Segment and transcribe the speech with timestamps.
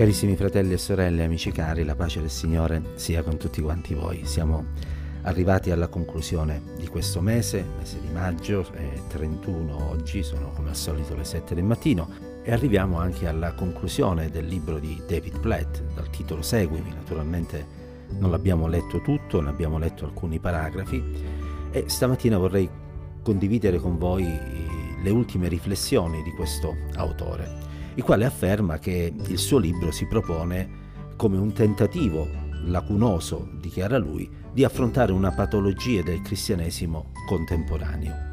[0.00, 4.24] Carissimi fratelli e sorelle, amici cari, la pace del Signore sia con tutti quanti voi.
[4.24, 4.68] Siamo
[5.24, 10.76] arrivati alla conclusione di questo mese, mese di maggio, è 31 oggi, sono come al
[10.76, 12.08] solito le 7 del mattino
[12.42, 16.94] e arriviamo anche alla conclusione del libro di David Platt dal titolo Seguimi.
[16.94, 17.62] Naturalmente
[18.18, 21.04] non l'abbiamo letto tutto, ne abbiamo letto alcuni paragrafi
[21.72, 22.66] e stamattina vorrei
[23.22, 29.58] condividere con voi le ultime riflessioni di questo autore il quale afferma che il suo
[29.58, 30.78] libro si propone
[31.16, 32.28] come un tentativo
[32.64, 38.28] lacunoso, dichiara lui, di affrontare una patologia del cristianesimo contemporaneo.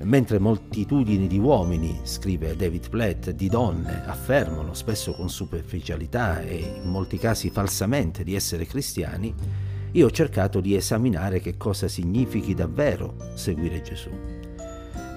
[0.00, 6.88] Mentre moltitudini di uomini, scrive David Platt, di donne affermano spesso con superficialità e in
[6.88, 9.34] molti casi falsamente di essere cristiani,
[9.92, 14.10] io ho cercato di esaminare che cosa significhi davvero seguire Gesù.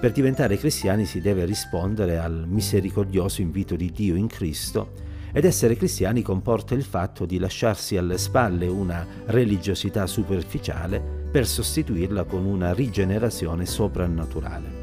[0.02, 4.94] Per diventare cristiani si deve rispondere al misericordioso invito di Dio in Cristo
[5.30, 12.24] ed essere cristiani comporta il fatto di lasciarsi alle spalle una religiosità superficiale per sostituirla
[12.24, 14.80] con una rigenerazione soprannaturale.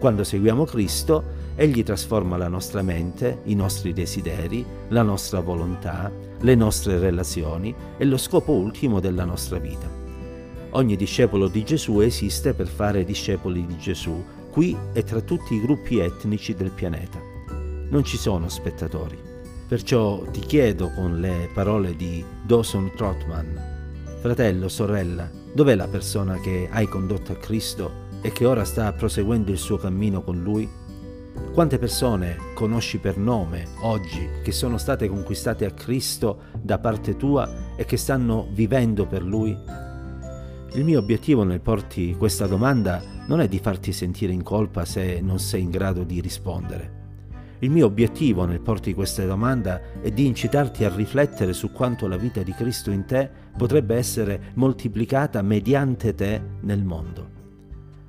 [0.00, 1.22] Quando seguiamo Cristo,
[1.54, 8.04] Egli trasforma la nostra mente, i nostri desideri, la nostra volontà, le nostre relazioni e
[8.04, 10.01] lo scopo ultimo della nostra vita.
[10.74, 15.60] Ogni discepolo di Gesù esiste per fare discepoli di Gesù, qui e tra tutti i
[15.60, 17.20] gruppi etnici del pianeta.
[17.90, 19.18] Non ci sono spettatori.
[19.68, 26.68] Perciò ti chiedo con le parole di Dawson Trotman, fratello, sorella, dov'è la persona che
[26.70, 30.66] hai condotto a Cristo e che ora sta proseguendo il suo cammino con Lui?
[31.52, 37.74] Quante persone conosci per nome oggi che sono state conquistate a Cristo da parte tua
[37.76, 39.90] e che stanno vivendo per Lui?
[40.74, 45.20] Il mio obiettivo nel porti questa domanda non è di farti sentire in colpa se
[45.20, 47.00] non sei in grado di rispondere.
[47.58, 52.16] Il mio obiettivo nel porti questa domanda è di incitarti a riflettere su quanto la
[52.16, 57.28] vita di Cristo in te potrebbe essere moltiplicata mediante te nel mondo.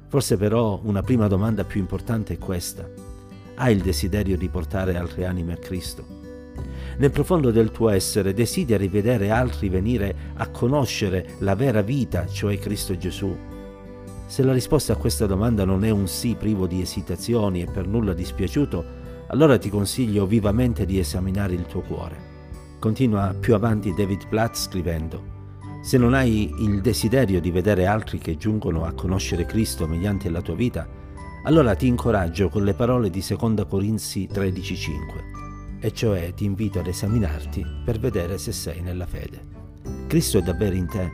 [0.08, 2.90] Forse però una prima domanda più importante è questa.
[3.56, 6.23] Hai il desiderio di portare altre anime a Cristo?
[6.98, 12.58] Nel profondo del tuo essere desideri vedere altri venire a conoscere la vera vita, cioè
[12.60, 13.36] Cristo Gesù?
[14.26, 17.88] Se la risposta a questa domanda non è un sì privo di esitazioni e per
[17.88, 22.32] nulla dispiaciuto, allora ti consiglio vivamente di esaminare il tuo cuore.
[22.80, 25.32] Continua più avanti David Platt scrivendo,
[25.84, 30.42] se non hai il desiderio di vedere altri che giungono a conoscere Cristo mediante la
[30.42, 30.88] tua vita,
[31.44, 35.43] allora ti incoraggio con le parole di 2 Corinzi 13:5
[35.84, 39.42] e cioè ti invito ad esaminarti per vedere se sei nella fede.
[40.08, 41.12] Cristo è davvero in te.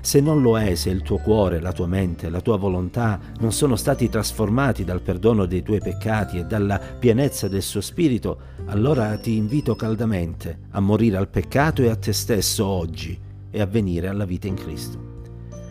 [0.00, 3.50] Se non lo è, se il tuo cuore, la tua mente, la tua volontà non
[3.50, 9.18] sono stati trasformati dal perdono dei tuoi peccati e dalla pienezza del suo spirito, allora
[9.18, 13.18] ti invito caldamente a morire al peccato e a te stesso oggi
[13.50, 15.10] e a venire alla vita in Cristo.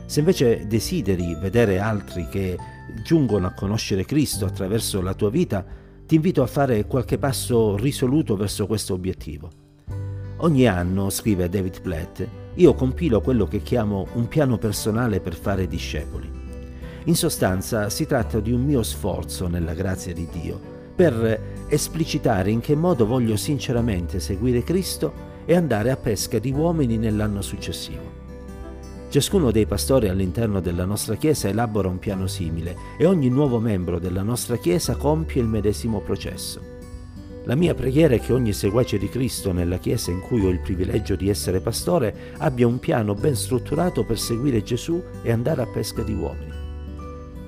[0.05, 2.57] Se invece desideri vedere altri che
[3.05, 5.79] giungono a conoscere Cristo attraverso la tua vita,
[6.11, 9.49] ti invito a fare qualche passo risoluto verso questo obiettivo.
[10.39, 15.69] Ogni anno, scrive David Platt, io compilo quello che chiamo un piano personale per fare
[15.69, 16.29] discepoli.
[17.05, 20.59] In sostanza si tratta di un mio sforzo nella grazia di Dio
[20.93, 25.13] per esplicitare in che modo voglio sinceramente seguire Cristo
[25.45, 28.20] e andare a pesca di uomini nell'anno successivo.
[29.11, 33.99] Ciascuno dei pastori all'interno della nostra Chiesa elabora un piano simile e ogni nuovo membro
[33.99, 36.61] della nostra Chiesa compie il medesimo processo.
[37.43, 40.61] La mia preghiera è che ogni seguace di Cristo nella Chiesa in cui ho il
[40.61, 45.67] privilegio di essere pastore abbia un piano ben strutturato per seguire Gesù e andare a
[45.67, 46.53] pesca di uomini.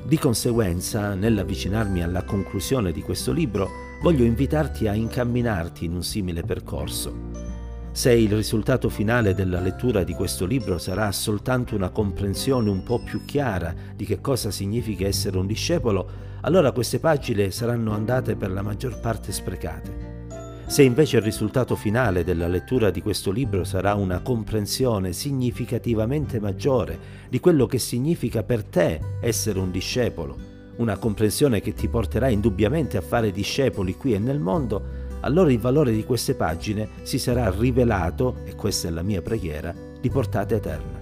[0.03, 3.69] Di conseguenza, nell'avvicinarmi alla conclusione di questo libro,
[4.01, 7.52] voglio invitarti a incamminarti in un simile percorso
[7.93, 13.03] se il risultato finale della lettura di questo libro sarà soltanto una comprensione un po'
[13.03, 16.09] più chiara di che cosa significa essere un discepolo,
[16.41, 20.21] allora queste pagine saranno andate per la maggior parte sprecate.
[20.65, 26.97] Se invece il risultato finale della lettura di questo libro sarà una comprensione significativamente maggiore
[27.29, 30.35] di quello che significa per te essere un discepolo,
[30.77, 35.59] una comprensione che ti porterà indubbiamente a fare discepoli qui e nel mondo, allora il
[35.59, 40.55] valore di queste pagine si sarà rivelato, e questa è la mia preghiera, di portata
[40.55, 40.99] eterna.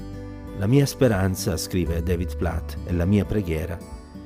[0.57, 3.77] La mia speranza, scrive David Platt, e la mia preghiera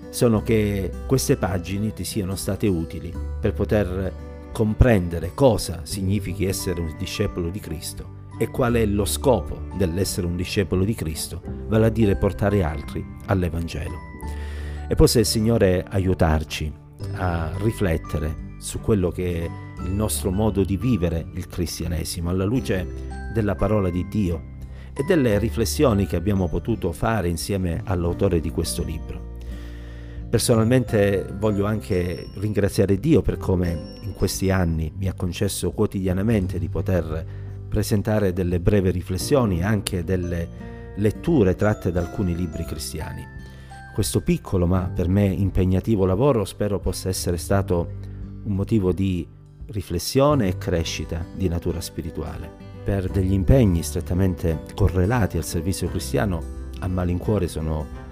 [0.10, 4.14] sono che queste pagine ti siano state utili per poter
[4.52, 10.36] comprendere cosa significhi essere un discepolo di Cristo e qual è lo scopo dell'essere un
[10.36, 13.98] discepolo di Cristo, vale a dire portare altri all'Evangelo.
[14.88, 16.72] E possa il Signore aiutarci
[17.16, 19.50] a riflettere su quello che
[19.86, 24.54] il nostro modo di vivere il cristianesimo alla luce della parola di Dio
[24.94, 29.34] e delle riflessioni che abbiamo potuto fare insieme all'autore di questo libro.
[30.30, 36.68] Personalmente voglio anche ringraziare Dio per come in questi anni mi ha concesso quotidianamente di
[36.68, 37.26] poter
[37.70, 43.26] presentare delle brevi riflessioni e anche delle letture tratte da alcuni libri cristiani.
[43.94, 49.26] Questo piccolo ma per me impegnativo lavoro spero possa essere stato un motivo di
[49.68, 52.52] riflessione e crescita di natura spirituale.
[52.84, 56.42] Per degli impegni strettamente correlati al servizio cristiano,
[56.80, 58.04] a malincuore sono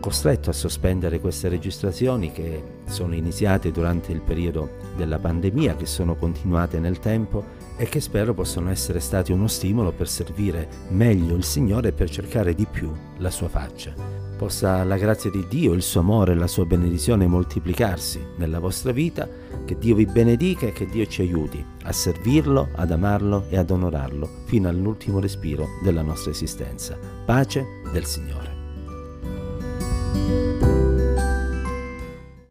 [0.00, 6.16] costretto a sospendere queste registrazioni che sono iniziate durante il periodo della pandemia, che sono
[6.16, 7.44] continuate nel tempo
[7.76, 12.10] e che spero possano essere stati uno stimolo per servire meglio il Signore e per
[12.10, 14.20] cercare di più la sua faccia.
[14.36, 18.90] Possa la grazia di Dio, il suo amore e la sua benedizione moltiplicarsi nella vostra
[18.90, 19.28] vita,
[19.64, 23.70] che Dio vi benedica e che Dio ci aiuti a servirlo, ad amarlo e ad
[23.70, 26.98] onorarlo fino all'ultimo respiro della nostra esistenza.
[27.24, 28.41] Pace del Signore.